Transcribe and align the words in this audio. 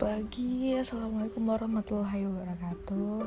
Pagi, 0.00 0.72
assalamualaikum 0.80 1.44
warahmatullahi 1.44 2.24
wabarakatuh. 2.24 3.20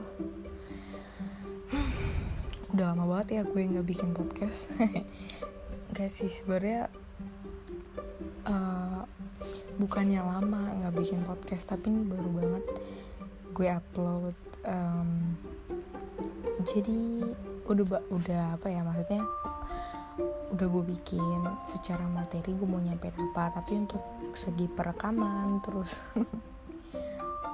Hmm, 1.70 1.94
udah 2.74 2.86
lama 2.90 3.06
banget 3.14 3.28
ya 3.38 3.42
gue 3.46 3.62
nggak 3.62 3.86
bikin 3.86 4.10
podcast. 4.18 4.74
Gak 5.94 6.10
sih 6.10 6.26
sebenarnya 6.26 6.90
uh, 8.50 9.06
bukannya 9.78 10.18
lama 10.26 10.74
nggak 10.82 10.98
bikin 10.98 11.22
podcast, 11.30 11.70
tapi 11.70 11.94
ini 11.94 12.10
baru 12.10 12.30
banget 12.42 12.66
gue 13.54 13.68
upload. 13.70 14.34
Um, 14.66 15.38
jadi 16.66 17.22
udah 17.70 18.02
udah 18.10 18.58
apa 18.58 18.74
ya 18.74 18.82
maksudnya 18.82 19.22
udah 20.50 20.68
gue 20.74 20.84
bikin 20.90 21.42
secara 21.70 22.02
materi 22.10 22.50
gue 22.50 22.66
mau 22.66 22.82
nyampein 22.82 23.14
apa 23.30 23.62
tapi 23.62 23.78
untuk 23.78 24.02
segi 24.34 24.66
perekaman 24.66 25.62
terus 25.62 26.02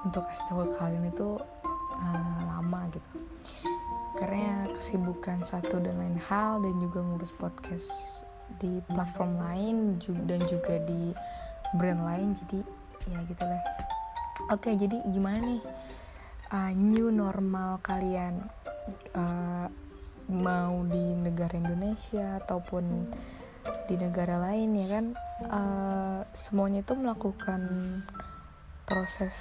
untuk 0.05 0.23
kasih 0.27 0.45
tahu 0.47 0.67
ke 0.69 0.75
kalian 0.79 1.05
itu 1.11 1.29
uh, 1.99 2.39
lama 2.47 2.81
gitu. 2.93 3.09
Karena 4.19 4.67
kesibukan 4.75 5.43
satu 5.47 5.79
dan 5.79 5.95
lain 5.99 6.19
hal 6.27 6.59
dan 6.59 6.75
juga 6.79 6.99
ngurus 6.99 7.31
podcast 7.35 8.23
di 8.59 8.81
platform 8.89 9.39
lain 9.39 9.75
dan 10.27 10.41
juga 10.49 10.81
di 10.83 11.13
brand 11.77 12.01
lain 12.03 12.33
jadi 12.35 12.59
ya 13.07 13.19
gitu 13.29 13.43
lah. 13.45 13.61
Oke 14.51 14.73
jadi 14.75 14.99
gimana 15.07 15.39
nih 15.39 15.61
uh, 16.51 16.71
new 16.75 17.13
normal 17.13 17.79
kalian? 17.83 18.43
Uh, 19.13 19.69
mau 20.29 20.85
di 20.85 21.17
negara 21.17 21.57
Indonesia 21.57 22.37
ataupun 22.41 23.09
di 23.89 23.95
negara 23.97 24.37
lain 24.41 24.77
ya 24.77 24.87
kan? 24.89 25.05
Uh, 25.45 26.19
semuanya 26.33 26.81
itu 26.81 26.93
melakukan 26.97 27.61
proses 28.89 29.37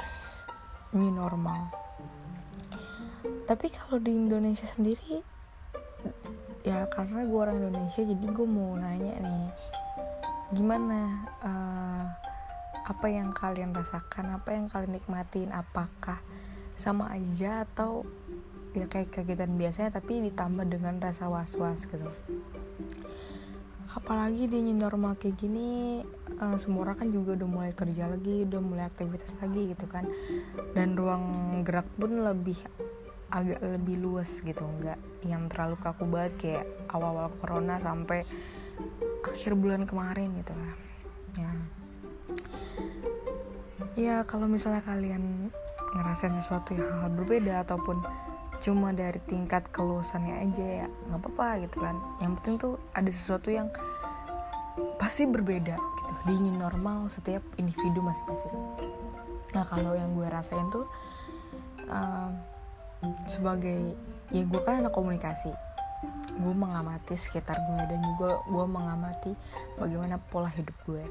new 0.93 1.13
normal. 1.13 1.69
Tapi 3.49 3.67
kalau 3.73 4.01
di 4.01 4.13
Indonesia 4.13 4.65
sendiri 4.69 5.25
ya 6.67 6.85
karena 6.93 7.25
gue 7.25 7.39
orang 7.39 7.57
Indonesia 7.59 8.05
jadi 8.05 8.27
gue 8.29 8.47
mau 8.49 8.77
nanya 8.77 9.15
nih 9.25 9.47
gimana 10.53 11.25
uh, 11.41 12.05
apa 12.89 13.07
yang 13.09 13.29
kalian 13.33 13.73
rasakan 13.77 14.37
apa 14.37 14.57
yang 14.57 14.69
kalian 14.69 14.97
nikmatin? 14.97 15.53
Apakah 15.53 16.21
sama 16.73 17.13
aja 17.13 17.69
atau 17.69 18.07
ya 18.77 18.87
kayak 18.89 19.13
kegiatan 19.13 19.51
biasanya 19.57 20.01
tapi 20.01 20.23
ditambah 20.25 20.69
dengan 20.69 21.01
rasa 21.01 21.27
was-was 21.27 21.89
gitu 21.89 22.09
apalagi 23.89 24.45
di 24.49 24.61
new 24.61 24.77
normal 24.77 25.17
kayak 25.17 25.41
gini 25.41 26.01
uh, 26.39 26.57
semua 26.61 26.89
orang 26.89 26.97
kan 27.01 27.09
juga 27.09 27.41
udah 27.41 27.49
mulai 27.49 27.73
kerja 27.73 28.05
lagi 28.05 28.45
udah 28.45 28.61
mulai 28.61 28.85
aktivitas 28.85 29.33
lagi 29.41 29.73
gitu 29.73 29.87
kan. 29.89 30.05
Dan 30.77 30.95
ruang 30.99 31.25
gerak 31.65 31.89
pun 31.97 32.21
lebih 32.21 32.59
agak 33.33 33.61
lebih 33.61 33.97
luas 34.01 34.41
gitu. 34.45 34.65
Nggak 34.65 34.99
yang 35.25 35.49
terlalu 35.49 35.77
kaku 35.81 36.05
banget 36.05 36.33
kayak 36.37 36.65
awal-awal 36.93 37.33
corona 37.41 37.81
sampai 37.81 38.29
akhir 39.25 39.57
bulan 39.57 39.89
kemarin 39.89 40.37
gitu. 40.37 40.53
Lah 40.53 40.75
ya. 41.37 41.51
Ya 43.99 44.17
kalau 44.23 44.47
misalnya 44.47 44.85
kalian 44.85 45.51
ngerasain 45.97 46.37
sesuatu 46.37 46.77
yang 46.77 46.87
hal 47.03 47.11
berbeda 47.17 47.65
ataupun 47.65 48.05
cuma 48.59 48.91
dari 48.91 49.23
tingkat 49.31 49.71
keluasannya 49.71 50.35
aja 50.49 50.67
ya 50.85 50.87
nggak 51.11 51.21
apa-apa 51.23 51.49
gitu 51.67 51.77
kan. 51.79 51.97
Yang 52.19 52.33
penting 52.41 52.55
tuh 52.59 52.75
ada 52.95 53.11
sesuatu 53.11 53.49
yang 53.51 53.69
pasti 54.99 55.27
berbeda 55.27 55.75
gitu 55.75 56.13
di 56.27 56.51
normal 56.55 57.11
setiap 57.11 57.43
individu 57.59 58.03
masing-masing. 58.03 58.55
Nah 59.55 59.65
kalau 59.67 59.95
yang 59.95 60.15
gue 60.15 60.27
rasain 60.29 60.67
tuh 60.71 60.87
um, 61.89 62.31
sebagai 63.27 63.95
ya 64.35 64.43
gue 64.45 64.61
kan 64.63 64.85
anak 64.85 64.93
komunikasi 64.93 65.51
gue 66.39 66.55
mengamati 66.55 67.19
sekitar 67.19 67.59
gue 67.59 67.83
dan 67.91 68.01
juga 68.15 68.39
gue 68.47 68.67
mengamati 68.71 69.33
bagaimana 69.75 70.23
pola 70.31 70.47
hidup 70.55 70.75
gue 70.87 71.03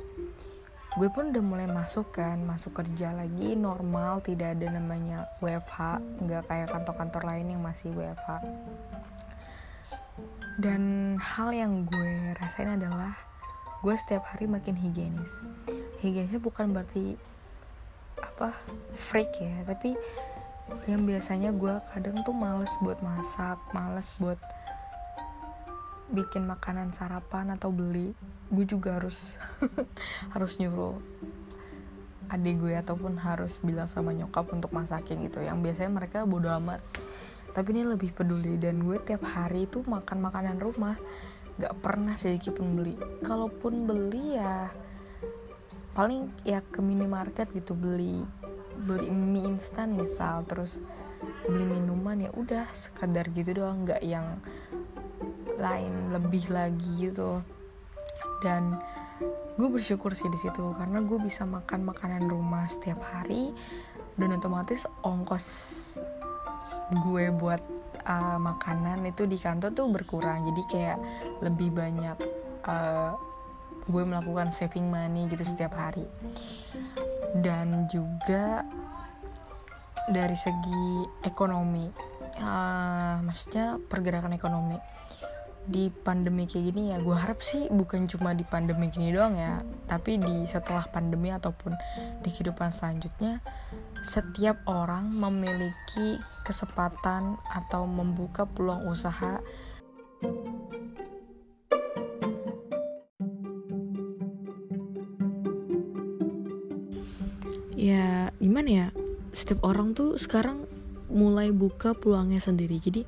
gue 0.97 1.09
pun 1.13 1.30
udah 1.30 1.44
mulai 1.46 1.69
masuk 1.69 2.09
kan 2.18 2.41
masuk 2.41 2.74
kerja 2.81 3.13
lagi 3.13 3.53
normal 3.53 4.19
tidak 4.25 4.58
ada 4.58 4.81
namanya 4.81 5.30
WFH 5.40 6.02
nggak 6.25 6.44
kayak 6.50 6.68
kantor-kantor 6.74 7.22
lain 7.30 7.53
yang 7.53 7.62
masih 7.62 7.94
WFH 7.94 8.41
dan 10.57 10.81
hal 11.22 11.53
yang 11.53 11.86
gue 11.86 12.34
rasain 12.41 12.81
adalah 12.81 13.13
gue 13.86 13.94
setiap 13.94 14.25
hari 14.34 14.50
makin 14.50 14.74
higienis. 14.74 15.38
Higienisnya 16.02 16.41
bukan 16.41 16.74
berarti 16.74 17.13
apa 18.18 18.57
freak 18.97 19.30
ya 19.38 19.62
tapi 19.69 19.94
yang 20.90 21.06
biasanya 21.06 21.53
gue 21.53 21.78
kadang 21.94 22.25
tuh 22.25 22.34
males 22.34 22.74
buat 22.81 22.97
masak 23.06 23.62
males 23.72 24.09
buat 24.18 24.41
bikin 26.07 26.47
makanan 26.47 26.95
sarapan 26.95 27.51
atau 27.56 27.68
beli 27.68 28.16
gue 28.47 28.66
juga 28.66 28.95
harus 28.95 29.35
harus 30.34 30.56
nyuruh 30.56 30.95
adik 32.28 32.59
gue 32.59 32.75
ataupun 32.75 33.19
harus 33.19 33.59
bilang 33.63 33.88
sama 33.88 34.12
nyokap 34.12 34.51
untuk 34.51 34.75
masakin 34.75 35.23
gitu. 35.28 35.40
Yang 35.40 35.63
biasanya 35.63 35.91
mereka 35.95 36.28
bodo 36.28 36.51
amat. 36.59 36.84
Tapi 37.56 37.68
ini 37.72 37.84
lebih 37.88 38.12
peduli 38.12 38.59
dan 38.59 38.84
gue 38.84 39.00
tiap 39.00 39.23
hari 39.23 39.66
itu 39.66 39.81
makan 39.88 40.19
makanan 40.19 40.59
rumah 40.59 41.00
gak 41.57 41.73
pernah 41.81 42.13
sedikit 42.13 42.62
pun 42.62 42.78
beli 42.78 42.94
kalaupun 43.25 43.89
beli 43.89 44.38
ya 44.38 44.69
paling 45.97 46.29
ya 46.45 46.62
ke 46.62 46.85
minimarket 46.85 47.50
gitu 47.50 47.74
beli 47.74 48.22
beli 48.85 49.09
mie 49.09 49.50
instan 49.50 49.97
misal 49.97 50.45
terus 50.45 50.78
beli 51.50 51.66
minuman 51.66 52.29
ya 52.29 52.31
udah 52.38 52.69
sekadar 52.69 53.34
gitu 53.34 53.57
doang. 53.57 53.88
Nggak 53.88 54.01
yang 54.06 54.38
lain 55.57 56.13
lebih 56.13 56.47
lagi 56.53 57.09
gitu. 57.09 57.41
Dan 58.41 58.78
gue 59.57 59.68
bersyukur 59.69 60.13
sih 60.13 60.29
di 60.29 60.38
situ 60.38 60.62
karena 60.78 61.01
gue 61.01 61.18
bisa 61.18 61.44
makan 61.44 61.90
makanan 61.90 62.29
rumah 62.29 62.69
setiap 62.69 63.01
hari 63.01 63.50
dan 64.13 64.38
otomatis 64.38 64.85
ongkos 65.01 65.45
gue 67.01 67.25
buat 67.34 67.59
uh, 68.06 68.40
makanan 68.40 69.03
itu 69.09 69.25
di 69.25 69.35
kantor 69.35 69.73
tuh 69.73 69.90
berkurang. 69.91 70.47
Jadi 70.53 70.62
kayak 70.69 71.00
lebih 71.44 71.74
banyak 71.74 72.18
uh, 72.63 73.18
gue 73.88 74.03
melakukan 74.03 74.53
saving 74.53 74.88
money 74.88 75.28
gitu 75.28 75.44
setiap 75.44 75.75
hari. 75.75 76.06
Dan 77.38 77.89
juga 77.91 78.63
dari 80.07 80.38
segi 80.39 81.03
ekonomi 81.28 81.91
uh, 82.39 83.19
maksudnya 83.19 83.75
pergerakan 83.75 84.31
ekonomi 84.31 84.79
di 85.68 85.92
pandemi 85.92 86.48
kayak 86.48 86.72
gini 86.72 86.96
ya 86.96 87.04
gue 87.04 87.12
harap 87.12 87.44
sih 87.44 87.68
bukan 87.68 88.08
cuma 88.08 88.32
di 88.32 88.48
pandemi 88.48 88.88
gini 88.88 89.12
doang 89.12 89.36
ya 89.36 89.60
tapi 89.84 90.16
di 90.16 90.48
setelah 90.48 90.88
pandemi 90.88 91.28
ataupun 91.28 91.76
di 92.24 92.30
kehidupan 92.32 92.72
selanjutnya 92.72 93.44
setiap 94.08 94.64
orang 94.70 95.10
memiliki 95.10 96.22
kesempatan 96.48 97.36
atau 97.52 97.84
membuka 97.84 98.48
peluang 98.48 98.88
usaha. 98.88 99.44
Ya 107.78 108.31
gimana 108.40 108.70
ya? 108.72 108.88
Setiap 109.36 109.68
orang 109.68 109.92
tuh 109.92 110.16
sekarang 110.16 110.63
mulai 111.12 111.52
buka 111.52 111.92
peluangnya 111.92 112.40
sendiri. 112.40 112.80
Jadi 112.80 113.04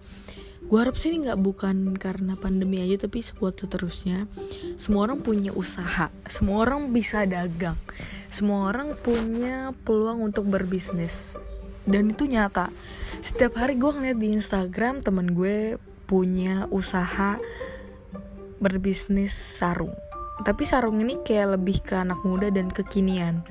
gue 0.70 0.78
harap 0.78 0.94
sih 0.94 1.10
ini 1.10 1.26
nggak 1.26 1.42
bukan 1.42 1.98
karena 1.98 2.38
pandemi 2.38 2.78
aja 2.86 3.10
tapi 3.10 3.26
buat 3.42 3.58
seterusnya. 3.58 4.30
Semua 4.78 5.10
orang 5.10 5.26
punya 5.26 5.50
usaha 5.52 6.14
semua 6.30 6.62
orang 6.64 6.94
bisa 6.94 7.26
dagang 7.26 7.76
semua 8.30 8.70
orang 8.70 8.94
punya 8.94 9.74
peluang 9.84 10.30
untuk 10.30 10.46
berbisnis. 10.46 11.34
Dan 11.90 12.14
itu 12.14 12.30
nyata. 12.30 12.70
Setiap 13.26 13.58
hari 13.58 13.82
gue 13.82 13.90
ngeliat 13.90 14.22
di 14.22 14.38
Instagram 14.38 15.02
temen 15.02 15.34
gue 15.34 15.82
punya 16.06 16.70
usaha 16.70 17.42
berbisnis 18.62 19.34
sarung. 19.34 19.98
Tapi 20.46 20.64
sarung 20.70 21.02
ini 21.02 21.18
kayak 21.26 21.58
lebih 21.58 21.82
ke 21.82 21.98
anak 21.98 22.22
muda 22.22 22.54
dan 22.54 22.70
kekinian. 22.70 23.42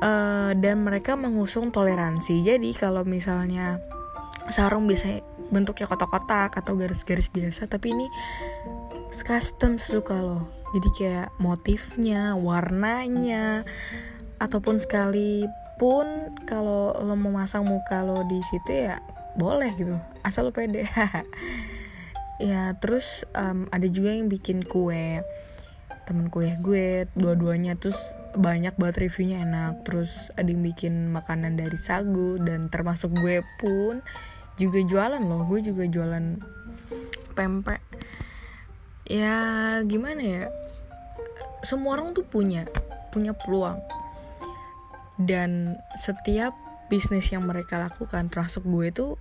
Uh, 0.00 0.56
dan 0.56 0.88
mereka 0.88 1.12
mengusung 1.12 1.68
toleransi. 1.68 2.40
Jadi 2.40 2.72
kalau 2.72 3.04
misalnya 3.04 3.76
sarung 4.48 4.88
bisa 4.88 5.20
bentuknya 5.48 5.88
kotak-kotak 5.88 6.56
atau 6.56 6.76
garis-garis 6.76 7.32
biasa 7.32 7.66
tapi 7.68 7.92
ini 7.92 8.06
custom 9.08 9.80
sesuka 9.80 10.20
lo 10.20 10.48
jadi 10.76 10.88
kayak 10.92 11.28
motifnya 11.40 12.36
warnanya 12.36 13.64
ataupun 14.36 14.76
sekalipun 14.78 16.36
kalau 16.44 16.92
lo 17.00 17.14
mau 17.16 17.32
masang 17.32 17.64
muka 17.64 18.04
lo 18.04 18.22
di 18.28 18.38
situ 18.44 18.88
ya 18.88 19.00
boleh 19.38 19.72
gitu 19.78 19.96
asal 20.26 20.48
lo 20.48 20.52
pede. 20.52 20.84
Ya 22.38 22.70
terus 22.78 23.26
um, 23.34 23.66
ada 23.74 23.82
juga 23.90 24.14
yang 24.14 24.30
bikin 24.30 24.62
kue. 24.62 25.26
Temen 26.06 26.30
kuliah 26.30 26.54
gue 26.62 27.10
dua-duanya 27.18 27.74
terus 27.74 27.98
banyak 28.38 28.78
banget 28.78 29.02
reviewnya 29.02 29.42
enak. 29.42 29.82
Terus 29.82 30.30
ada 30.38 30.46
yang 30.46 30.62
bikin 30.62 31.10
makanan 31.10 31.58
dari 31.58 31.74
sagu 31.74 32.38
dan 32.38 32.70
termasuk 32.70 33.10
gue 33.10 33.42
pun 33.58 34.06
juga 34.58 34.82
jualan 34.82 35.22
loh 35.22 35.46
gue 35.46 35.62
juga 35.62 35.86
jualan 35.86 36.42
pempek. 37.32 37.80
Ya 39.06 39.38
gimana 39.86 40.20
ya? 40.20 40.44
Semua 41.62 41.96
orang 41.96 42.12
tuh 42.12 42.26
punya 42.26 42.66
punya 43.14 43.32
peluang. 43.32 43.78
Dan 45.18 45.78
setiap 45.94 46.54
bisnis 46.90 47.30
yang 47.30 47.46
mereka 47.46 47.78
lakukan 47.78 48.28
termasuk 48.28 48.66
gue 48.66 48.90
tuh 48.90 49.14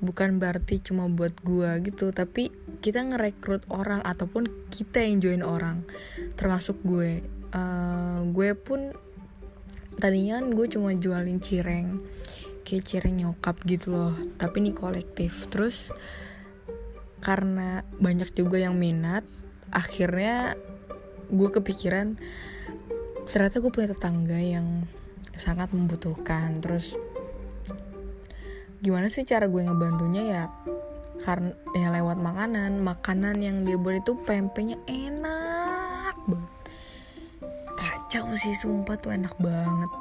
bukan 0.00 0.40
berarti 0.40 0.80
cuma 0.80 1.12
buat 1.12 1.36
gue 1.44 1.92
gitu 1.92 2.08
tapi 2.08 2.48
kita 2.80 3.04
ngerekrut 3.04 3.68
orang 3.68 4.00
ataupun 4.00 4.48
kita 4.72 5.04
yang 5.04 5.20
join 5.20 5.44
orang. 5.44 5.84
Termasuk 6.40 6.80
gue. 6.82 7.20
Uh, 7.50 8.24
gue 8.30 8.54
pun 8.54 8.94
tadinya 9.98 10.40
kan 10.40 10.54
gue 10.54 10.66
cuma 10.70 10.94
jualin 10.96 11.42
cireng 11.42 12.00
cireng 12.78 13.18
nyokap 13.18 13.58
gitu 13.66 13.90
loh 13.90 14.14
tapi 14.38 14.62
ini 14.62 14.70
kolektif. 14.70 15.50
Terus 15.50 15.90
karena 17.18 17.82
banyak 17.98 18.30
juga 18.32 18.62
yang 18.62 18.78
minat 18.78 19.26
akhirnya 19.74 20.54
gue 21.30 21.48
kepikiran 21.50 22.18
ternyata 23.26 23.62
gue 23.62 23.70
punya 23.74 23.90
tetangga 23.90 24.38
yang 24.38 24.86
sangat 25.34 25.74
membutuhkan. 25.74 26.62
Terus 26.62 26.94
gimana 28.78 29.10
sih 29.10 29.26
cara 29.26 29.50
gue 29.50 29.66
ngebantunya? 29.66 30.22
Ya 30.22 30.42
karena 31.20 31.52
ya 31.76 31.92
lewat 31.92 32.16
makanan 32.16 32.80
makanan 32.80 33.36
yang 33.44 33.68
dia 33.68 33.76
buat 33.76 34.00
itu 34.00 34.16
pempeknya 34.24 34.80
enak 34.88 36.16
banget. 36.24 36.54
Kacau 37.76 38.32
sih 38.38 38.56
sumpah 38.56 38.96
tuh 38.96 39.12
enak 39.12 39.36
banget 39.36 39.99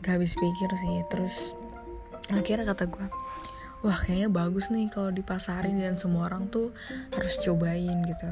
gak 0.00 0.20
habis 0.20 0.36
pikir 0.36 0.70
sih. 0.76 1.04
Terus 1.08 1.54
akhirnya 2.30 2.74
kata 2.74 2.88
gue 2.88 3.06
wah 3.80 3.96
kayaknya 3.96 4.28
bagus 4.28 4.68
nih 4.68 4.92
kalau 4.92 5.08
dipasarin 5.08 5.80
dan 5.80 5.96
semua 5.96 6.28
orang 6.28 6.52
tuh 6.52 6.72
harus 7.12 7.40
cobain 7.40 8.04
gitu. 8.04 8.30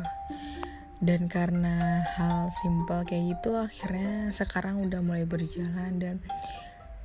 Dan 0.99 1.31
karena 1.31 2.03
hal 2.19 2.51
simpel 2.51 3.07
kayak 3.07 3.39
gitu 3.39 3.55
akhirnya 3.55 4.35
sekarang 4.35 4.83
udah 4.83 4.99
mulai 4.99 5.25
berjalan 5.25 5.95
dan 6.03 6.19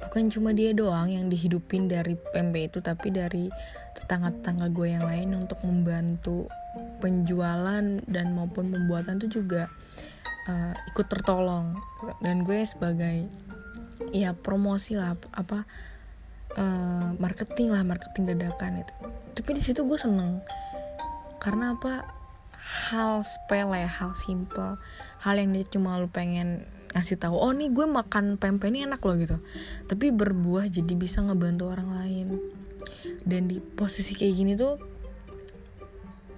bukan 0.02 0.28
cuma 0.34 0.52
dia 0.52 0.76
doang 0.76 1.08
yang 1.08 1.30
dihidupin 1.32 1.88
dari 1.88 2.18
PMP 2.18 2.74
itu 2.74 2.84
tapi 2.84 3.14
dari 3.14 3.48
tetangga-tetangga 3.96 4.68
gue 4.74 4.88
yang 4.92 5.06
lain 5.06 5.30
untuk 5.38 5.62
membantu 5.64 6.50
penjualan 7.00 7.86
dan 8.10 8.26
maupun 8.34 8.74
pembuatan 8.74 9.22
itu 9.22 9.40
juga 9.40 9.70
uh, 10.50 10.74
ikut 10.92 11.08
tertolong. 11.08 11.78
Dan 12.20 12.44
gue 12.44 12.66
sebagai 12.66 13.30
ya 14.14 14.38
promosi 14.38 14.94
lah 14.94 15.18
apa 15.34 15.66
uh, 16.56 17.18
marketing 17.18 17.74
lah 17.74 17.82
marketing 17.82 18.30
dadakan 18.30 18.86
itu. 18.86 18.94
Tapi 19.34 19.50
di 19.58 19.62
situ 19.62 19.82
gue 19.84 19.98
seneng. 19.98 20.40
Karena 21.42 21.74
apa? 21.76 22.06
Hal 22.64 23.26
sepele 23.28 23.84
hal 23.84 24.16
simple. 24.16 24.80
Hal 25.26 25.36
yang 25.42 25.52
dia 25.52 25.66
cuma 25.68 26.00
lu 26.00 26.08
pengen 26.08 26.64
ngasih 26.94 27.18
tahu 27.18 27.34
oh 27.34 27.50
nih 27.50 27.74
gue 27.74 27.90
makan 27.90 28.38
pempek 28.38 28.70
ini 28.70 28.86
enak 28.86 29.02
loh 29.02 29.18
gitu. 29.18 29.38
Tapi 29.90 30.14
berbuah 30.14 30.70
jadi 30.70 30.94
bisa 30.94 31.26
ngebantu 31.26 31.74
orang 31.74 31.90
lain. 31.92 32.28
Dan 33.26 33.50
di 33.50 33.60
posisi 33.60 34.14
kayak 34.16 34.36
gini 34.38 34.54
tuh 34.54 34.94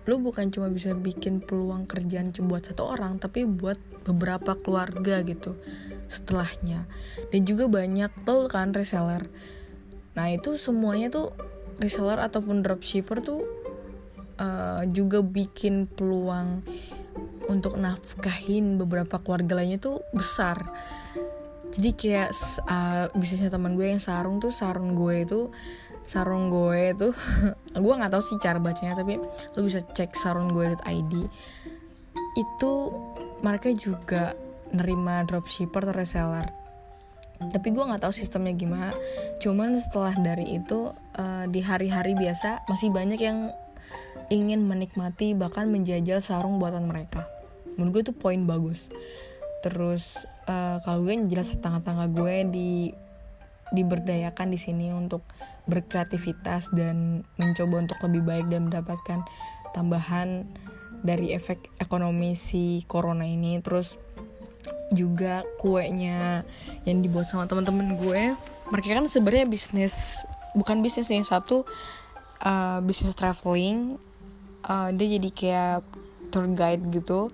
lo 0.06 0.22
bukan 0.22 0.54
cuma 0.54 0.70
bisa 0.70 0.94
bikin 0.94 1.42
peluang 1.42 1.90
kerjaan 1.90 2.30
buat 2.46 2.62
satu 2.62 2.86
orang 2.86 3.18
tapi 3.18 3.42
buat 3.42 3.78
beberapa 4.06 4.54
keluarga 4.56 5.26
gitu 5.26 5.58
setelahnya. 6.06 6.86
Dan 7.34 7.44
juga 7.44 7.66
banyak 7.66 8.24
tuh 8.24 8.48
kan 8.48 8.72
reseller. 8.72 9.26
Nah 10.14 10.32
itu 10.32 10.56
semuanya 10.56 11.10
tuh 11.12 11.34
reseller 11.82 12.22
ataupun 12.22 12.64
dropshipper 12.64 13.20
tuh 13.26 13.44
uh, 14.40 14.86
juga 14.88 15.20
bikin 15.20 15.90
peluang 15.90 16.64
untuk 17.46 17.78
nafkahin 17.78 18.78
beberapa 18.80 19.20
keluarga 19.22 19.60
lainnya 19.60 19.82
tuh 19.82 20.02
besar. 20.14 20.62
Jadi 21.76 21.92
kayak 21.92 22.32
uh, 22.70 23.12
bisnisnya 23.18 23.52
teman 23.52 23.76
gue 23.76 23.92
yang 23.92 24.00
sarung 24.00 24.40
tuh 24.40 24.54
sarung 24.54 24.96
gue 24.96 25.28
itu 25.28 25.52
sarung 26.06 26.54
gue 26.54 26.94
itu 26.94 27.10
gue 27.84 27.94
nggak 27.98 28.14
tahu 28.14 28.22
sih 28.22 28.38
cara 28.38 28.62
bacanya 28.62 28.94
tapi 28.94 29.18
lo 29.58 29.60
bisa 29.66 29.82
cek 29.82 30.14
sarung 30.14 30.54
gue.id 30.54 31.14
itu 32.38 32.72
mereka 33.44 33.72
juga 33.76 34.38
nerima 34.72 35.24
dropshipper 35.28 35.88
atau 35.88 35.96
reseller. 35.96 36.48
Tapi 37.36 37.68
gue 37.76 37.84
nggak 37.84 38.08
tahu 38.08 38.14
sistemnya 38.16 38.56
gimana. 38.56 38.96
Cuman 39.44 39.76
setelah 39.76 40.16
dari 40.16 40.56
itu 40.56 40.92
uh, 41.20 41.46
di 41.52 41.60
hari-hari 41.60 42.16
biasa 42.16 42.64
masih 42.72 42.96
banyak 42.96 43.20
yang 43.20 43.52
ingin 44.32 44.66
menikmati 44.66 45.36
bahkan 45.36 45.68
menjajal 45.68 46.24
sarung 46.24 46.58
buatan 46.58 46.88
mereka. 46.88 47.28
Menurut 47.76 47.92
gue 47.92 48.02
itu 48.12 48.14
poin 48.16 48.40
bagus. 48.48 48.88
Terus 49.62 50.24
uh, 50.48 50.80
kalau 50.88 51.04
gue 51.04 51.28
jelas 51.28 51.52
tetangga-tetangga 51.54 52.08
gue 52.16 52.36
di 52.50 52.72
diberdayakan 53.74 54.54
di 54.54 54.60
sini 54.62 54.94
untuk 54.94 55.26
berkreativitas 55.66 56.70
dan 56.72 57.26
mencoba 57.42 57.90
untuk 57.90 57.98
lebih 58.06 58.22
baik 58.22 58.46
dan 58.54 58.70
mendapatkan 58.70 59.26
tambahan 59.74 60.46
dari 61.06 61.32
efek 61.32 61.78
ekonomi 61.78 62.34
si 62.34 62.82
corona 62.90 63.24
ini 63.24 63.62
terus 63.62 64.02
juga 64.90 65.46
kuenya 65.62 66.42
yang 66.90 67.06
dibuat 67.06 67.30
sama 67.30 67.46
teman-teman 67.46 67.96
gue 67.98 68.34
mereka 68.74 68.98
kan 68.98 69.06
sebenarnya 69.06 69.46
bisnis 69.46 70.26
bukan 70.58 70.82
bisnis 70.82 71.14
yang 71.14 71.26
satu 71.26 71.64
uh, 72.42 72.82
bisnis 72.82 73.14
traveling 73.14 74.02
uh, 74.66 74.90
dia 74.90 75.18
jadi 75.22 75.30
kayak 75.30 75.78
tour 76.34 76.50
guide 76.50 76.84
gitu 76.90 77.30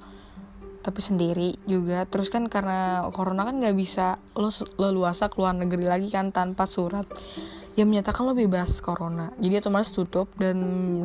tapi 0.81 0.99
sendiri 0.99 1.55
juga. 1.69 2.03
Terus 2.09 2.27
kan 2.33 2.49
karena 2.49 3.05
corona 3.13 3.45
kan 3.45 3.61
nggak 3.61 3.77
bisa 3.77 4.17
lo 4.33 4.49
leluasa 4.81 5.29
keluar 5.29 5.53
negeri 5.53 5.85
lagi 5.85 6.09
kan 6.09 6.33
tanpa 6.33 6.65
surat 6.65 7.05
yang 7.79 7.87
menyatakan 7.87 8.27
lo 8.27 8.35
bebas 8.35 8.83
corona. 8.83 9.31
Jadi 9.39 9.63
otomatis 9.63 9.95
tutup 9.95 10.27
dan 10.35 10.57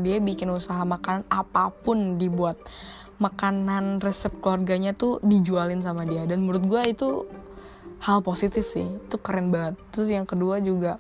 dia 0.02 0.18
bikin 0.18 0.50
usaha 0.50 0.82
makanan 0.82 1.22
apa 1.30 1.70
pun 1.70 2.18
dibuat. 2.18 2.58
Makanan 3.22 4.02
resep 4.02 4.34
keluarganya 4.42 4.92
tuh 4.92 5.22
dijualin 5.22 5.78
sama 5.80 6.02
dia. 6.04 6.26
Dan 6.26 6.42
menurut 6.42 6.66
gue 6.66 6.82
itu 6.90 7.10
hal 8.02 8.20
positif 8.20 8.66
sih. 8.66 8.84
Itu 8.84 9.22
keren 9.22 9.54
banget. 9.54 9.78
Terus 9.94 10.08
yang 10.10 10.26
kedua 10.26 10.58
juga 10.58 10.98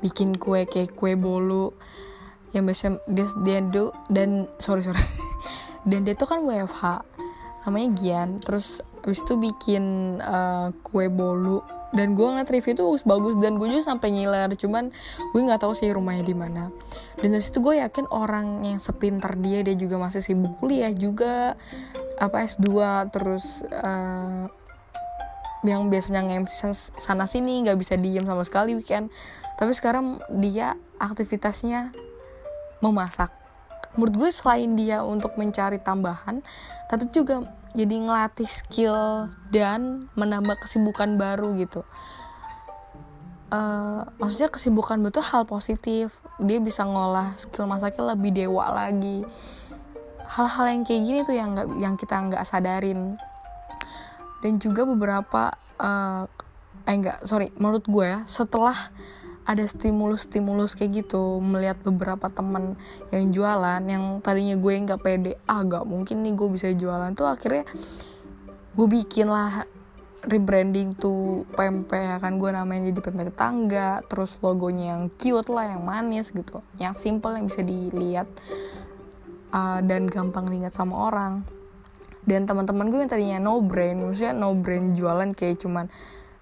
bikin 0.00 0.38
kue 0.38 0.68
kayak 0.70 0.94
kue 0.94 1.16
bolu 1.18 1.74
yang 2.54 2.70
biasa 2.70 3.02
dia, 3.10 3.26
dia 3.42 3.58
do 3.58 3.90
dan 4.06 4.46
sorry 4.62 4.86
sorry. 4.86 5.02
Dan 5.88 6.06
dia 6.06 6.16
tuh 6.16 6.30
kan 6.30 6.40
WFH 6.46 7.02
namanya 7.66 7.88
Gian. 7.98 8.28
Terus 8.40 8.80
abis 9.04 9.20
itu 9.20 9.36
bikin 9.36 10.16
uh, 10.24 10.72
kue 10.80 11.12
bolu. 11.12 11.60
Dan 11.94 12.18
gue 12.18 12.26
ngeliat 12.26 12.50
review 12.50 12.74
itu 12.74 12.84
bagus 13.06 13.38
dan 13.38 13.54
gue 13.54 13.70
juga 13.70 13.94
sampai 13.94 14.10
ngiler. 14.10 14.50
Cuman 14.58 14.90
gue 15.30 15.40
nggak 15.44 15.62
tahu 15.62 15.76
sih 15.76 15.92
rumahnya 15.92 16.24
di 16.26 16.34
mana. 16.34 16.72
Dan 17.20 17.36
dari 17.36 17.44
situ 17.44 17.62
gue 17.62 17.78
yakin 17.78 18.10
orang 18.10 18.66
yang 18.66 18.80
sepintar 18.82 19.38
dia 19.38 19.62
dia 19.62 19.76
juga 19.78 20.00
masih 20.00 20.24
sibuk 20.24 20.58
kuliah 20.58 20.90
juga. 20.90 21.54
Apa 22.18 22.48
S2 22.48 22.66
terus 23.14 23.62
uh, 23.70 24.50
yang 25.64 25.88
biasanya 25.88 26.26
nge 26.26 26.92
sana 26.98 27.24
sini 27.24 27.62
nggak 27.62 27.78
bisa 27.78 27.94
diem 27.94 28.26
sama 28.26 28.42
sekali 28.42 28.74
weekend. 28.74 29.12
Tapi 29.54 29.70
sekarang 29.70 30.18
dia 30.34 30.74
aktivitasnya 30.98 31.94
memasak. 32.82 33.30
Menurut 33.94 34.26
gue 34.26 34.30
selain 34.34 34.74
dia 34.74 35.06
untuk 35.06 35.38
mencari 35.38 35.78
tambahan 35.78 36.42
tapi 36.90 37.06
juga 37.14 37.46
jadi 37.74 37.94
ngelatih 38.06 38.46
skill 38.46 39.28
dan 39.50 40.06
menambah 40.14 40.62
kesibukan 40.62 41.18
baru 41.18 41.58
gitu. 41.58 41.82
Uh, 43.50 44.06
maksudnya 44.18 44.50
kesibukan 44.50 45.02
betul 45.02 45.26
hal 45.26 45.42
positif. 45.46 46.14
Dia 46.38 46.62
bisa 46.62 46.86
ngolah 46.86 47.34
skill 47.34 47.66
masaknya 47.66 48.14
lebih 48.14 48.30
dewa 48.30 48.70
lagi. 48.70 49.26
Hal-hal 50.24 50.70
yang 50.70 50.82
kayak 50.86 51.02
gini 51.02 51.20
tuh 51.26 51.34
yang 51.34 51.54
nggak 51.54 51.68
yang 51.82 51.94
kita 51.98 52.14
nggak 52.14 52.46
sadarin. 52.46 53.18
Dan 54.42 54.62
juga 54.62 54.86
beberapa 54.86 55.54
uh, 55.82 56.26
eh 56.84 56.94
enggak 56.94 57.26
sorry 57.26 57.48
menurut 57.56 57.84
gue 57.88 58.06
ya 58.06 58.20
setelah 58.28 58.92
ada 59.44 59.64
stimulus-stimulus 59.64 60.76
kayak 60.76 61.04
gitu. 61.04 61.38
Melihat 61.40 61.80
beberapa 61.84 62.32
teman 62.32 62.80
yang 63.12 63.30
jualan 63.30 63.80
yang 63.84 64.24
tadinya 64.24 64.56
gue 64.56 64.72
nggak 64.72 65.00
pede 65.04 65.32
ah 65.44 65.60
gak 65.64 65.84
mungkin 65.84 66.24
nih 66.24 66.32
gue 66.32 66.48
bisa 66.48 66.72
jualan. 66.72 67.12
Tuh 67.12 67.28
akhirnya 67.28 67.68
gue 68.74 68.86
bikin 68.88 69.28
lah 69.28 69.68
rebranding 70.24 70.96
tuh 70.96 71.44
pempek 71.52 72.00
ya 72.00 72.16
kan? 72.16 72.40
Gue 72.40 72.50
namanya 72.56 72.88
jadi 72.88 73.00
pempek 73.04 73.36
tetangga 73.36 74.00
terus 74.08 74.40
logonya 74.40 74.96
yang 74.96 75.12
cute 75.20 75.52
lah 75.52 75.76
yang 75.76 75.84
manis 75.84 76.32
gitu 76.32 76.64
yang 76.80 76.96
simple 76.96 77.36
yang 77.36 77.46
bisa 77.46 77.60
dilihat 77.60 78.28
uh, 79.52 79.84
dan 79.84 80.08
gampang 80.08 80.48
diingat 80.48 80.72
sama 80.72 81.12
orang. 81.12 81.44
Dan 82.24 82.48
teman-teman 82.48 82.88
gue 82.88 83.04
yang 83.04 83.12
tadinya 83.12 83.36
no 83.36 83.60
brain 83.60 84.00
maksudnya 84.00 84.32
no 84.32 84.56
brain 84.56 84.96
jualan 84.96 85.36
kayak 85.36 85.60
cuman 85.60 85.92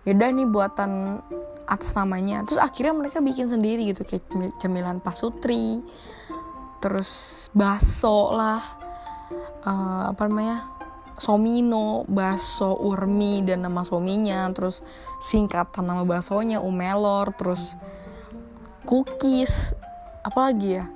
yaudah 0.02 0.28
nih 0.34 0.48
buatan 0.48 1.22
atas 1.66 1.94
namanya. 1.94 2.42
Terus 2.46 2.60
akhirnya 2.60 2.94
mereka 2.94 3.18
bikin 3.22 3.46
sendiri 3.46 3.94
gitu 3.94 4.02
kayak 4.02 4.26
cemilan 4.58 4.98
pasutri 4.98 5.82
terus 6.82 7.46
baso 7.54 8.34
lah 8.34 8.58
uh, 9.62 10.10
apa 10.10 10.26
namanya 10.26 10.66
somino 11.14 12.02
baso 12.10 12.74
urmi 12.74 13.46
dan 13.46 13.62
nama 13.62 13.86
sominya 13.86 14.50
terus 14.50 14.82
singkatan 15.22 15.86
nama 15.86 16.02
basonya 16.02 16.58
umelor 16.58 17.30
terus 17.38 17.78
cookies 18.82 19.78
apalagi 20.26 20.82
ya 20.82 20.90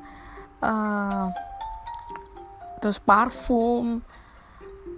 uh, 0.59 1.31
terus 2.81 3.03
parfum. 3.03 3.99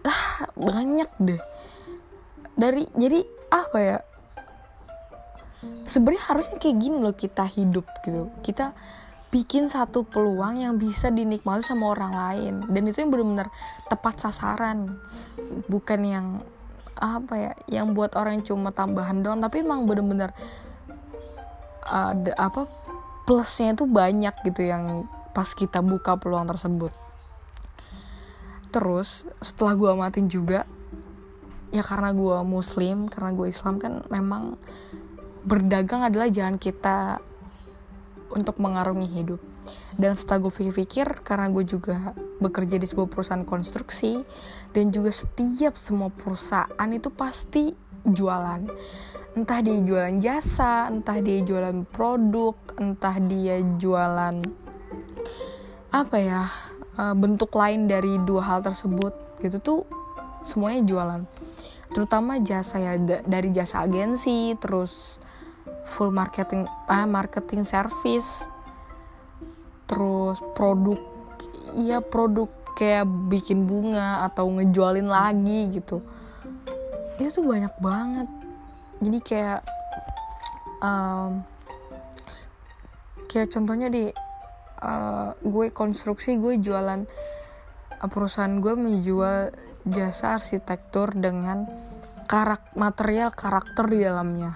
Ah 0.04 0.46
banyak 0.54 1.10
deh. 1.18 1.40
Dari 2.58 2.84
jadi 2.98 3.22
apa 3.48 3.78
ya? 3.80 3.98
Sebenarnya 5.88 6.22
harusnya 6.30 6.56
kayak 6.62 6.76
gini 6.78 6.96
loh 7.02 7.16
kita 7.16 7.44
hidup 7.48 7.84
gitu. 8.06 8.30
Kita 8.44 8.72
bikin 9.28 9.68
satu 9.68 10.06
peluang 10.08 10.62
yang 10.62 10.80
bisa 10.80 11.12
dinikmati 11.12 11.66
sama 11.66 11.92
orang 11.92 12.12
lain. 12.14 12.54
Dan 12.70 12.88
itu 12.88 13.02
yang 13.04 13.10
benar-benar 13.10 13.48
tepat 13.90 14.22
sasaran. 14.22 14.96
Bukan 15.66 16.00
yang 16.04 16.26
apa 16.98 17.34
ya 17.38 17.52
yang 17.70 17.94
buat 17.94 18.14
orang 18.14 18.42
cuma 18.46 18.70
tambahan 18.70 19.20
doang. 19.20 19.42
Tapi 19.42 19.64
emang 19.64 19.84
bener-bener 19.84 20.30
ada 21.88 22.32
apa 22.36 22.68
plusnya 23.24 23.72
itu 23.72 23.88
banyak 23.88 24.34
gitu 24.44 24.64
yang 24.64 25.08
pas 25.32 25.52
kita 25.52 25.84
buka 25.84 26.16
peluang 26.16 26.48
tersebut. 26.48 26.92
Terus 28.68 29.24
setelah 29.40 29.72
gue 29.76 29.88
amatin 29.88 30.28
juga 30.28 30.68
ya 31.68 31.84
karena 31.84 32.16
gue 32.16 32.36
muslim 32.44 33.10
karena 33.12 33.30
gue 33.36 33.46
islam 33.52 33.76
kan 33.76 34.00
memang 34.08 34.56
berdagang 35.44 36.04
adalah 36.04 36.28
jalan 36.32 36.56
kita 36.56 37.20
untuk 38.32 38.60
mengarungi 38.60 39.08
hidup. 39.08 39.40
Dan 39.98 40.14
setelah 40.14 40.46
gue 40.46 40.52
pikir-pikir 40.54 41.26
karena 41.26 41.50
gue 41.50 41.64
juga 41.66 42.14
bekerja 42.38 42.78
di 42.78 42.86
sebuah 42.86 43.10
perusahaan 43.10 43.42
konstruksi 43.42 44.22
dan 44.70 44.94
juga 44.94 45.10
setiap 45.10 45.74
semua 45.74 46.12
perusahaan 46.12 46.90
itu 46.92 47.10
pasti 47.10 47.74
jualan. 48.06 48.62
Entah 49.34 49.58
dia 49.58 49.78
jualan 49.82 50.16
jasa 50.22 50.86
entah 50.90 51.18
dia 51.18 51.42
jualan 51.42 51.82
produk 51.90 52.54
entah 52.78 53.16
dia 53.22 53.58
jualan 53.78 54.38
apa 55.88 56.16
ya 56.20 56.44
uh, 57.00 57.14
bentuk 57.16 57.54
lain 57.54 57.88
dari 57.88 58.20
dua 58.22 58.44
hal 58.44 58.60
tersebut 58.60 59.14
gitu 59.40 59.58
tuh 59.62 59.80
semuanya 60.42 60.82
jualan. 60.84 61.22
Terutama 61.94 62.38
jasa 62.44 62.78
ya 62.78 62.94
dari 63.24 63.48
jasa 63.50 63.82
agensi 63.86 64.52
terus 64.60 65.22
full 65.88 66.12
marketing 66.12 66.68
ah 66.84 67.08
marketing 67.08 67.64
service 67.64 68.44
terus 69.88 70.36
produk 70.52 71.00
iya 71.72 72.04
produk 72.04 72.52
kayak 72.76 73.08
bikin 73.32 73.64
bunga 73.64 74.28
atau 74.28 74.52
ngejualin 74.52 75.08
lagi 75.08 75.72
gitu. 75.72 76.04
Itu 77.18 77.42
tuh 77.42 77.44
banyak 77.48 77.74
banget. 77.82 78.28
Jadi 79.02 79.18
kayak 79.24 79.60
um, 80.84 81.42
kayak 83.26 83.50
contohnya 83.50 83.88
di 83.90 84.06
uh, 84.82 85.34
gue 85.42 85.66
konstruksi 85.74 86.38
gue 86.38 86.62
jualan 86.62 87.02
perusahaan 88.06 88.62
gue 88.62 88.78
menjual 88.78 89.50
jasa 89.82 90.38
arsitektur 90.38 91.18
dengan 91.18 91.66
karak 92.30 92.76
material 92.78 93.34
karakter 93.34 93.90
di 93.90 94.06
dalamnya. 94.06 94.54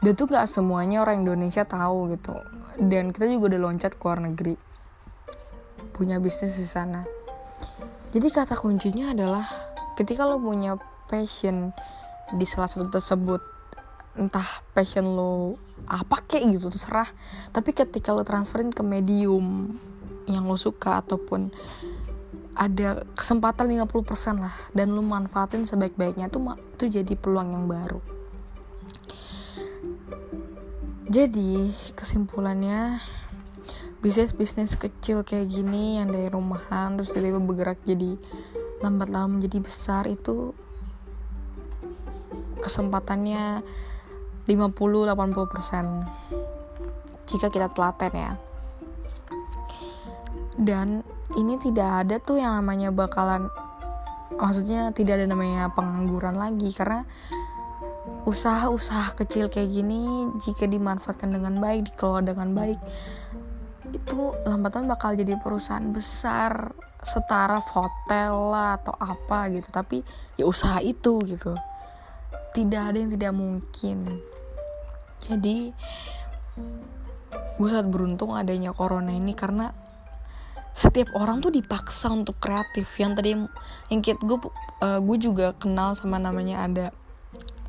Dan 0.00 0.12
tuh 0.16 0.28
gak 0.28 0.48
semuanya 0.48 1.04
orang 1.04 1.24
Indonesia 1.24 1.64
tahu 1.68 2.16
gitu. 2.16 2.32
Dan 2.80 3.12
kita 3.12 3.28
juga 3.28 3.52
udah 3.52 3.60
loncat 3.68 3.92
ke 3.96 4.04
luar 4.04 4.20
negeri. 4.24 4.54
Punya 5.92 6.16
bisnis 6.20 6.56
di 6.56 6.68
sana. 6.68 7.04
Jadi 8.14 8.28
kata 8.30 8.54
kuncinya 8.54 9.10
adalah 9.10 9.44
ketika 9.98 10.22
lo 10.28 10.38
punya 10.38 10.78
passion 11.10 11.74
di 12.32 12.46
salah 12.46 12.70
satu 12.70 12.88
tersebut 12.88 13.42
entah 14.14 14.46
passion 14.70 15.18
lo 15.18 15.58
apa 15.90 16.22
kayak 16.22 16.58
gitu 16.58 16.70
terserah. 16.70 17.10
Tapi 17.50 17.74
ketika 17.74 18.14
lo 18.14 18.22
transferin 18.22 18.70
ke 18.70 18.86
medium 18.86 19.74
yang 20.30 20.48
lo 20.48 20.56
suka 20.56 21.04
ataupun 21.04 21.52
ada 22.54 23.02
kesempatan 23.18 23.66
50% 23.82 24.38
lah 24.38 24.54
dan 24.70 24.94
lo 24.94 25.02
manfaatin 25.02 25.66
sebaik-baiknya 25.66 26.30
tuh 26.30 26.54
itu 26.78 27.02
jadi 27.02 27.14
peluang 27.18 27.50
yang 27.50 27.66
baru. 27.66 27.98
Jadi 31.10 31.74
kesimpulannya 31.94 32.98
bisnis-bisnis 34.04 34.76
kecil 34.76 35.24
kayak 35.24 35.48
gini 35.48 35.96
yang 35.96 36.12
dari 36.12 36.28
rumahan 36.28 37.00
terus 37.00 37.16
tiba-tiba 37.16 37.40
bergerak 37.40 37.80
jadi 37.88 38.20
lambat 38.84 39.08
laun 39.08 39.40
menjadi 39.40 39.64
besar 39.64 40.04
itu 40.04 40.52
kesempatannya 42.60 43.64
50-80% 44.44 46.04
jika 47.24 47.48
kita 47.48 47.72
telaten 47.72 48.12
ya 48.12 48.36
dan 50.58 51.02
ini 51.34 51.58
tidak 51.58 52.06
ada 52.06 52.16
tuh 52.22 52.38
yang 52.38 52.54
namanya 52.62 52.94
bakalan 52.94 53.50
maksudnya 54.34 54.90
tidak 54.94 55.22
ada 55.22 55.26
namanya 55.30 55.70
pengangguran 55.74 56.36
lagi. 56.38 56.70
Karena 56.74 57.02
usaha-usaha 58.24 59.16
kecil 59.18 59.50
kayak 59.52 59.70
gini 59.70 60.30
jika 60.40 60.64
dimanfaatkan 60.68 61.32
dengan 61.32 61.60
baik 61.60 61.92
dikelola 61.92 62.24
dengan 62.24 62.56
baik 62.56 62.80
itu 63.94 64.34
lambatan 64.48 64.90
bakal 64.90 65.14
jadi 65.14 65.38
perusahaan 65.38 65.92
besar 65.92 66.72
setara 67.04 67.60
hotel 67.60 68.32
lah 68.50 68.80
atau 68.80 68.96
apa 68.96 69.52
gitu. 69.52 69.68
Tapi 69.70 70.02
ya 70.40 70.48
usaha 70.48 70.80
itu 70.80 71.20
gitu. 71.28 71.54
Tidak 72.54 72.82
ada 72.82 72.96
yang 72.96 73.12
tidak 73.12 73.32
mungkin. 73.34 74.18
Jadi 75.24 75.72
gue 77.54 77.68
sangat 77.70 77.86
beruntung 77.86 78.34
adanya 78.34 78.74
corona 78.74 79.14
ini 79.14 79.34
karena 79.34 79.83
setiap 80.74 81.14
orang 81.14 81.38
tuh 81.38 81.54
dipaksa 81.54 82.10
untuk 82.10 82.36
kreatif. 82.42 82.90
Yang 82.98 83.12
tadi 83.14 83.30
yang 83.94 84.00
kit 84.02 84.18
gue 84.18 84.38
uh, 84.82 84.98
gue 84.98 85.16
juga 85.22 85.54
kenal 85.54 85.94
sama 85.94 86.18
namanya 86.18 86.66
ada 86.66 86.86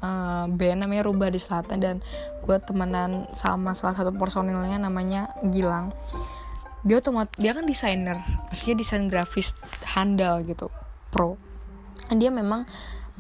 uh, 0.02 0.50
band 0.50 0.82
namanya 0.82 1.06
Rubah 1.06 1.30
di 1.30 1.38
Selatan 1.38 1.78
dan 1.78 1.96
gue 2.42 2.58
temenan 2.66 3.30
sama 3.38 3.78
salah 3.78 3.94
satu 3.94 4.10
personilnya 4.18 4.82
namanya 4.82 5.30
Gilang. 5.46 5.94
Dia 6.82 6.98
otomat 6.98 7.30
dia 7.38 7.54
kan 7.54 7.66
desainer 7.66 8.22
maksudnya 8.50 8.76
desain 8.78 9.06
grafis 9.06 9.54
handal 9.94 10.42
gitu 10.42 10.74
pro. 11.14 11.38
Dan 12.10 12.18
dia 12.22 12.34
memang 12.34 12.66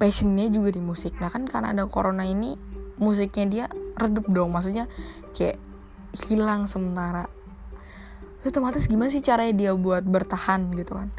passionnya 0.01 0.49
juga 0.49 0.73
di 0.73 0.81
musik. 0.81 1.17
Nah 1.21 1.29
kan 1.29 1.45
karena 1.45 1.77
ada 1.77 1.85
corona 1.85 2.25
ini 2.25 2.57
musiknya 2.97 3.45
dia 3.45 3.65
redup 4.01 4.25
dong. 4.33 4.49
Maksudnya 4.49 4.89
kayak 5.33 5.61
hilang 6.29 6.65
sementara 6.65 7.34
otomatis 8.49 8.85
gimana 8.85 9.09
sih 9.09 9.25
caranya 9.25 9.53
dia 9.53 9.71
buat 9.73 10.05
bertahan 10.05 10.69
gitu 10.77 10.97
kan? 10.97 11.09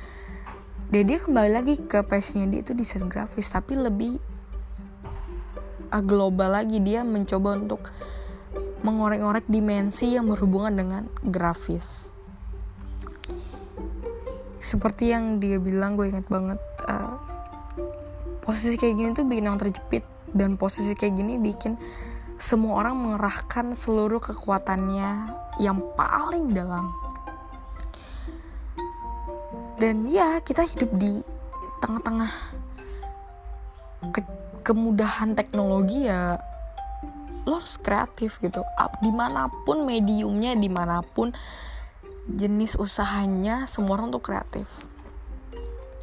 Dia 0.94 1.02
dia 1.02 1.18
kembali 1.18 1.50
lagi 1.50 1.74
ke 1.82 2.06
passionnya 2.06 2.46
dia 2.46 2.60
itu 2.62 2.72
desain 2.72 3.10
grafis 3.10 3.50
tapi 3.50 3.74
lebih 3.74 4.22
uh, 5.90 6.02
global 6.02 6.54
lagi. 6.54 6.78
Dia 6.78 7.02
mencoba 7.02 7.58
untuk 7.58 7.90
mengorek-ngorek 8.86 9.50
dimensi 9.50 10.14
yang 10.14 10.30
berhubungan 10.30 10.72
dengan 10.78 11.02
grafis. 11.26 12.14
Seperti 14.62 15.10
yang 15.10 15.42
dia 15.42 15.58
bilang 15.58 15.98
gue 15.98 16.06
ingat 16.10 16.26
banget 16.30 16.62
uh, 16.86 17.18
posisi 18.46 18.78
kayak 18.78 18.94
gini 18.94 19.10
tuh 19.10 19.26
bikin 19.26 19.50
orang 19.50 19.62
terjepit 19.62 20.06
dan 20.30 20.54
posisi 20.54 20.94
kayak 20.94 21.18
gini 21.18 21.38
bikin 21.38 21.74
semua 22.36 22.84
orang 22.84 22.94
mengerahkan 23.00 23.72
seluruh 23.72 24.20
kekuatannya 24.20 25.32
yang 25.58 25.80
paling 25.96 26.52
dalam 26.52 27.05
dan 29.76 30.08
ya 30.08 30.40
kita 30.40 30.64
hidup 30.64 30.90
di 30.96 31.20
tengah-tengah 31.84 32.32
ke 34.12 34.20
kemudahan 34.64 35.36
teknologi 35.36 36.08
ya 36.08 36.40
lo 37.46 37.62
harus 37.62 37.78
kreatif 37.78 38.42
gitu. 38.42 38.64
Di 38.98 39.12
mana 39.14 39.46
pun 39.62 39.86
mediumnya 39.86 40.58
di 40.58 40.66
mana 40.66 41.04
pun 41.04 41.30
jenis 42.26 42.74
usahanya 42.74 43.70
semua 43.70 44.02
orang 44.02 44.10
tuh 44.10 44.18
kreatif. 44.18 44.66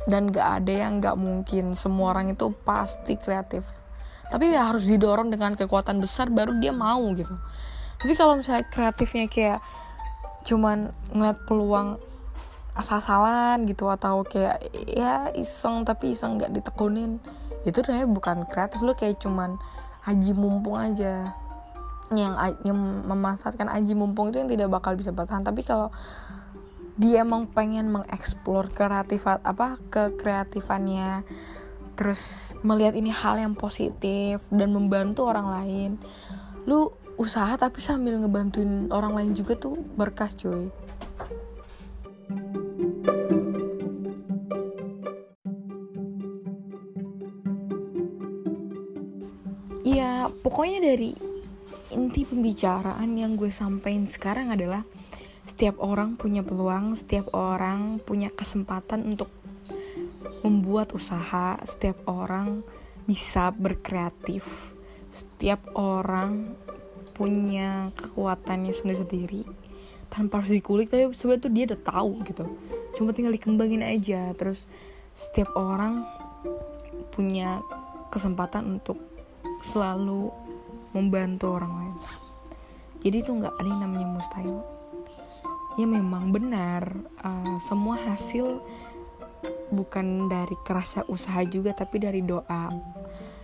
Dan 0.08 0.32
gak 0.32 0.64
ada 0.64 0.74
yang 0.88 1.04
gak 1.04 1.20
mungkin 1.20 1.76
semua 1.76 2.16
orang 2.16 2.32
itu 2.32 2.48
pasti 2.64 3.20
kreatif. 3.20 3.68
Tapi 4.32 4.56
ya 4.56 4.72
harus 4.72 4.88
didorong 4.88 5.28
dengan 5.28 5.60
kekuatan 5.60 6.00
besar 6.00 6.32
baru 6.32 6.56
dia 6.64 6.72
mau 6.72 7.04
gitu. 7.12 7.36
Tapi 8.00 8.14
kalau 8.16 8.40
misalnya 8.40 8.64
kreatifnya 8.72 9.28
kayak 9.28 9.60
cuman 10.48 10.96
ngeliat 11.12 11.40
peluang 11.44 12.00
asal-asalan 12.74 13.70
gitu 13.70 13.90
atau 13.90 14.26
kayak 14.26 14.58
ya 14.90 15.30
iseng 15.38 15.86
tapi 15.86 16.18
iseng 16.18 16.42
nggak 16.42 16.54
ditekunin. 16.54 17.22
Itu 17.64 17.86
udah 17.86 18.06
bukan 18.10 18.50
kreatif 18.50 18.82
lu 18.82 18.98
kayak 18.98 19.22
cuman 19.22 19.62
aji 20.06 20.34
mumpung 20.34 20.78
aja. 20.78 21.38
Yang 22.14 22.34
yang 22.66 22.78
memanfaatkan 23.10 23.70
aji 23.70 23.94
mumpung 23.94 24.34
itu 24.34 24.42
yang 24.42 24.52
tidak 24.52 24.70
bakal 24.74 24.98
bisa 24.98 25.14
bertahan. 25.14 25.46
Tapi 25.46 25.62
kalau 25.62 25.94
dia 26.94 27.26
emang 27.26 27.50
pengen 27.50 27.90
mengeksplor 27.90 28.70
kreatif 28.70 29.26
apa 29.26 29.82
ke 29.90 30.14
kreatifannya 30.14 31.26
terus 31.94 32.54
melihat 32.66 32.94
ini 32.98 33.10
hal 33.10 33.38
yang 33.38 33.54
positif 33.58 34.42
dan 34.54 34.74
membantu 34.74 35.26
orang 35.26 35.48
lain 35.50 35.92
lu 36.70 36.94
usaha 37.18 37.54
tapi 37.58 37.82
sambil 37.82 38.18
ngebantuin 38.18 38.90
orang 38.90 39.14
lain 39.14 39.32
juga 39.38 39.54
tuh 39.54 39.78
berkah 39.94 40.30
cuy. 40.34 40.70
ya 42.30 42.63
pokoknya 50.54 50.86
dari 50.86 51.18
inti 51.98 52.30
pembicaraan 52.30 53.18
yang 53.18 53.34
gue 53.34 53.50
sampaikan 53.50 54.06
sekarang 54.06 54.54
adalah 54.54 54.86
setiap 55.50 55.82
orang 55.82 56.14
punya 56.14 56.46
peluang, 56.46 56.94
setiap 56.94 57.34
orang 57.34 57.98
punya 57.98 58.30
kesempatan 58.30 59.02
untuk 59.02 59.34
membuat 60.46 60.94
usaha, 60.94 61.58
setiap 61.66 62.06
orang 62.06 62.62
bisa 63.10 63.50
berkreatif, 63.50 64.46
setiap 65.18 65.58
orang 65.74 66.54
punya 67.18 67.90
kekuatannya 67.98 68.78
sendiri-sendiri. 68.78 69.50
Tanpa 70.14 70.46
harus 70.46 70.54
dikulik 70.54 70.94
tapi 70.94 71.10
sebenarnya 71.18 71.50
tuh 71.50 71.54
dia 71.58 71.64
udah 71.74 71.82
tahu 71.82 72.12
gitu. 72.30 72.46
Cuma 72.94 73.10
tinggal 73.10 73.34
dikembangin 73.34 73.82
aja. 73.82 74.30
Terus 74.38 74.70
setiap 75.18 75.58
orang 75.58 76.06
punya 77.10 77.66
kesempatan 78.14 78.78
untuk 78.78 79.13
selalu 79.64 80.30
membantu 80.94 81.58
orang 81.58 81.74
lain. 81.74 81.98
Jadi 83.04 83.16
itu 83.20 83.32
nggak 83.36 83.56
ada 83.60 83.68
yang 83.68 83.82
namanya 83.84 84.08
mustahil. 84.16 84.60
Ya 85.76 85.90
memang 85.90 86.30
benar 86.30 86.86
uh, 87.26 87.58
semua 87.60 87.98
hasil 87.98 88.62
bukan 89.74 90.30
dari 90.30 90.54
kerasa 90.64 91.02
usaha 91.10 91.42
juga 91.44 91.74
tapi 91.74 92.00
dari 92.00 92.22
doa. 92.24 92.72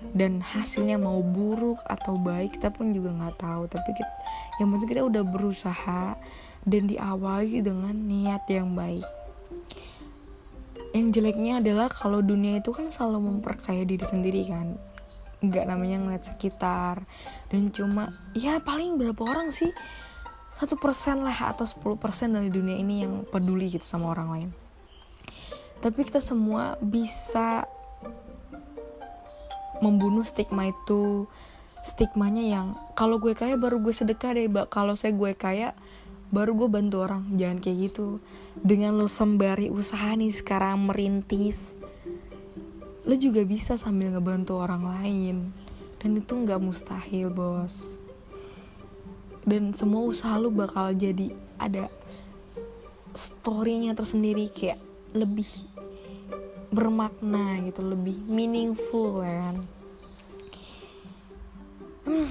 Dan 0.09 0.41
hasilnya 0.41 0.95
mau 0.95 1.19
buruk 1.21 1.83
atau 1.85 2.17
baik 2.17 2.57
kita 2.57 2.71
pun 2.71 2.95
juga 2.95 3.11
nggak 3.11 3.35
tahu. 3.35 3.67
Tapi 3.67 3.89
kita, 3.93 4.13
yang 4.63 4.71
penting 4.73 4.89
kita 4.89 5.03
udah 5.05 5.23
berusaha 5.27 6.15
dan 6.63 6.83
diawali 6.87 7.59
dengan 7.59 7.93
niat 7.93 8.47
yang 8.47 8.73
baik. 8.73 9.05
Yang 10.95 11.07
jeleknya 11.19 11.61
adalah 11.61 11.91
kalau 11.91 12.23
dunia 12.23 12.57
itu 12.57 12.73
kan 12.73 12.89
selalu 12.89 13.29
memperkaya 13.29 13.85
diri 13.85 14.05
sendiri 14.07 14.41
kan 14.49 14.88
nggak 15.39 15.65
namanya 15.67 15.97
ngeliat 15.99 16.23
sekitar. 16.27 17.03
Dan 17.47 17.71
cuma 17.71 18.11
ya 18.35 18.59
paling 18.59 18.99
berapa 18.99 19.21
orang 19.23 19.55
sih? 19.55 19.71
Satu 20.59 20.75
persen 20.75 21.23
lah 21.23 21.55
atau 21.55 21.63
10 21.63 21.95
persen 21.95 22.35
dari 22.35 22.51
dunia 22.51 22.75
ini 22.75 23.07
yang 23.07 23.23
peduli 23.23 23.71
gitu 23.71 23.87
sama 23.87 24.11
orang 24.11 24.29
lain. 24.29 24.49
Tapi 25.79 26.03
kita 26.03 26.19
semua 26.19 26.75
bisa 26.83 27.63
membunuh 29.79 30.27
stigma 30.27 30.67
itu. 30.67 31.31
Stigmanya 31.79 32.43
yang 32.43 32.67
kalau 32.99 33.23
gue 33.23 33.31
kaya 33.31 33.55
baru 33.55 33.79
gue 33.79 33.95
sedekah 33.95 34.35
deh 34.35 34.51
kalau 34.67 34.99
saya 34.99 35.15
gue 35.15 35.31
kaya 35.31 35.71
baru 36.27 36.59
gue 36.59 36.67
bantu 36.67 37.07
orang. 37.07 37.23
Jangan 37.39 37.63
kayak 37.63 37.77
gitu. 37.87 38.19
Dengan 38.59 38.99
lo 38.99 39.07
sembari 39.07 39.71
usaha 39.71 40.11
nih 40.11 40.35
sekarang 40.35 40.91
merintis 40.91 41.78
lo 43.09 43.17
juga 43.17 43.41
bisa 43.41 43.73
sambil 43.73 44.13
ngebantu 44.13 44.61
orang 44.61 44.85
lain. 44.85 45.37
Dan 45.97 46.21
itu 46.21 46.29
nggak 46.29 46.61
mustahil 46.61 47.33
bos. 47.33 47.89
Dan 49.41 49.73
semua 49.73 50.05
usaha 50.05 50.37
lo 50.37 50.53
bakal 50.53 50.93
jadi 50.93 51.33
ada 51.57 51.89
storynya 53.17 53.97
tersendiri 53.97 54.53
kayak 54.53 54.77
lebih 55.17 55.49
bermakna 56.69 57.57
gitu 57.65 57.81
lebih 57.81 58.13
meaningful 58.29 59.25
kan? 59.25 59.57
Hmm, 62.05 62.29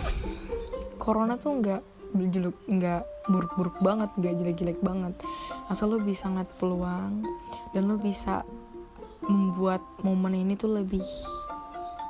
corona 1.03 1.35
tuh 1.35 1.59
nggak 1.59 1.83
jelek 2.15 2.55
nggak 2.71 3.03
buruk-buruk 3.27 3.83
banget 3.83 4.15
nggak 4.15 4.35
jelek-jelek 4.39 4.79
banget. 4.79 5.19
Asal 5.67 5.91
lo 5.91 5.99
bisa 5.99 6.31
ngeliat 6.31 6.55
peluang 6.63 7.27
dan 7.75 7.83
lo 7.91 7.99
bisa 7.99 8.47
membuat 9.29 9.85
momen 10.01 10.35
ini 10.35 10.57
tuh 10.57 10.73
lebih 10.73 11.05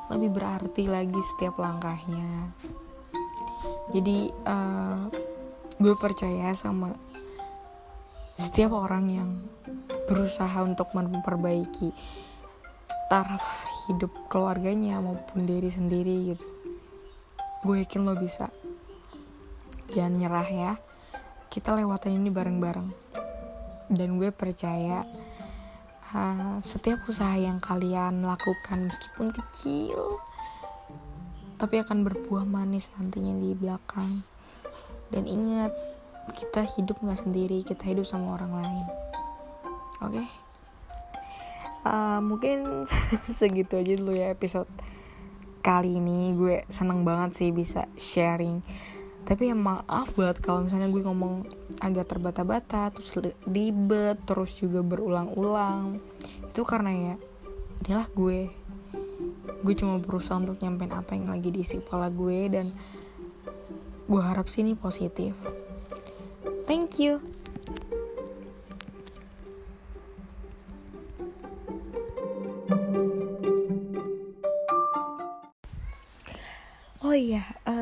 lebih 0.08 0.30
berarti 0.32 0.88
lagi 0.88 1.20
setiap 1.34 1.60
langkahnya. 1.60 2.54
Jadi 3.92 4.32
uh, 4.48 5.10
gue 5.76 5.94
percaya 5.98 6.54
sama 6.56 6.94
setiap 8.38 8.72
orang 8.72 9.04
yang 9.10 9.30
berusaha 10.08 10.64
untuk 10.64 10.94
memperbaiki 10.96 11.92
taraf 13.12 13.44
hidup 13.88 14.12
keluarganya 14.32 15.00
maupun 15.02 15.44
diri 15.44 15.68
sendiri 15.68 16.32
gitu. 16.32 16.46
Gue 17.64 17.84
yakin 17.84 18.06
lo 18.06 18.14
bisa. 18.16 18.48
Jangan 19.92 20.14
nyerah 20.16 20.48
ya. 20.48 20.72
Kita 21.48 21.74
lewatin 21.74 22.20
ini 22.20 22.28
bareng-bareng. 22.28 22.88
Dan 23.88 24.20
gue 24.20 24.28
percaya 24.28 25.02
uh, 26.14 26.58
setiap 26.64 27.04
usaha 27.08 27.34
yang 27.36 27.60
kalian 27.60 28.24
lakukan 28.24 28.88
meskipun 28.88 29.32
kecil 29.32 30.20
tapi 31.58 31.82
akan 31.82 32.06
berbuah 32.06 32.46
manis 32.46 32.94
nantinya 32.94 33.34
di 33.34 33.50
belakang. 33.50 34.22
Dan 35.10 35.26
ingat 35.26 35.74
kita 36.38 36.62
hidup 36.78 37.02
nggak 37.02 37.18
sendiri 37.18 37.66
kita 37.66 37.82
hidup 37.82 38.06
sama 38.06 38.38
orang 38.38 38.52
lain. 38.62 38.86
Oke? 39.98 40.22
Okay? 40.22 40.28
uh, 41.88 42.20
mungkin 42.22 42.86
segitu 43.38 43.80
aja 43.80 43.92
dulu 43.98 44.12
ya 44.14 44.30
episode 44.30 44.70
kali 45.64 45.98
ini. 45.98 46.36
Gue 46.36 46.62
seneng 46.70 47.02
banget 47.02 47.34
sih 47.34 47.50
bisa 47.50 47.90
sharing 47.98 48.62
tapi 49.28 49.52
ya 49.52 49.56
maaf 49.56 50.16
banget 50.16 50.40
kalau 50.40 50.64
misalnya 50.64 50.88
gue 50.88 51.04
ngomong 51.04 51.44
agak 51.84 52.16
terbata-bata 52.16 52.88
terus 52.96 53.12
ribet 53.44 54.16
terus 54.24 54.56
juga 54.56 54.80
berulang-ulang. 54.80 56.00
Itu 56.48 56.64
karena 56.64 56.90
ya 56.96 57.14
inilah 57.84 58.08
gue. 58.16 58.48
Gue 59.60 59.74
cuma 59.76 60.00
berusaha 60.00 60.40
untuk 60.40 60.56
nyampein 60.64 60.96
apa 60.96 61.12
yang 61.12 61.28
lagi 61.28 61.52
diisi 61.52 61.76
kepala 61.76 62.08
gue 62.08 62.48
dan 62.48 62.72
gue 64.08 64.22
harap 64.24 64.48
sih 64.48 64.64
ini 64.64 64.72
positif. 64.72 65.36
Thank 66.64 66.96
you 66.96 67.20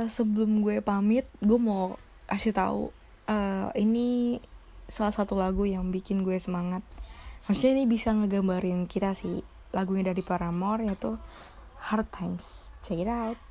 sebelum 0.08 0.62
gue 0.64 0.82
pamit, 0.82 1.26
gue 1.38 1.58
mau 1.58 1.94
kasih 2.26 2.50
tahu 2.50 2.90
uh, 3.30 3.70
ini 3.78 4.38
salah 4.86 5.14
satu 5.14 5.38
lagu 5.38 5.66
yang 5.66 5.90
bikin 5.94 6.26
gue 6.26 6.38
semangat. 6.38 6.82
Maksudnya 7.46 7.78
ini 7.78 7.84
bisa 7.86 8.10
ngegambarin 8.10 8.90
kita 8.90 9.14
sih 9.14 9.42
lagunya 9.70 10.10
dari 10.10 10.22
Paramore 10.22 10.86
yaitu 10.90 11.14
Hard 11.78 12.10
Times. 12.10 12.74
Check 12.82 13.02
it 13.02 13.10
out. 13.10 13.45